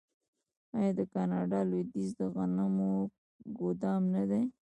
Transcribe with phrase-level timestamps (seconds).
[0.77, 2.93] آیا د کاناډا لویدیځ د غنمو
[3.59, 4.43] ګدام نه دی؟